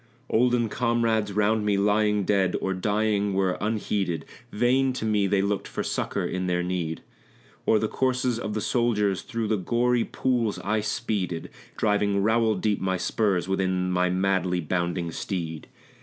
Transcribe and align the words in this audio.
Olden 0.31 0.67
comrades 0.67 1.31
round 1.31 1.63
me 1.63 1.77
lying 1.77 2.23
dead 2.23 2.55
or 2.59 2.73
dying 2.73 3.35
were 3.35 3.55
unheeded; 3.61 4.25
Vain 4.51 4.93
to 4.93 5.05
me 5.05 5.27
they 5.27 5.43
looked 5.43 5.67
for 5.67 5.83
succor 5.83 6.25
in 6.25 6.47
their 6.47 6.63
need. 6.63 7.03
O'er 7.67 7.77
the 7.77 7.87
corses 7.87 8.39
of 8.39 8.55
the 8.55 8.61
soldiers, 8.61 9.21
through 9.21 9.47
the 9.47 9.57
gory 9.57 10.03
pools 10.03 10.57
I 10.63 10.79
speeded, 10.81 11.51
Driving 11.77 12.23
rowel 12.23 12.55
deep 12.55 12.81
my 12.81 12.97
spurs 12.97 13.47
within 13.47 13.91
my 13.91 14.09
madly 14.09 14.59
bounding 14.59 15.11
steed. 15.11 15.67